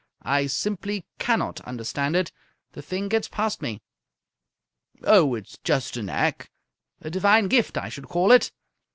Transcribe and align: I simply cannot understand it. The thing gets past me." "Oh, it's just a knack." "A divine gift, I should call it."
I 0.23 0.47
simply 0.47 1.05
cannot 1.19 1.61
understand 1.61 2.15
it. 2.15 2.31
The 2.71 2.81
thing 2.81 3.07
gets 3.07 3.27
past 3.27 3.61
me." 3.61 3.83
"Oh, 5.03 5.35
it's 5.35 5.59
just 5.63 5.95
a 5.95 6.01
knack." 6.01 6.49
"A 7.01 7.11
divine 7.11 7.47
gift, 7.47 7.77
I 7.77 7.87
should 7.89 8.07
call 8.07 8.31
it." 8.31 8.51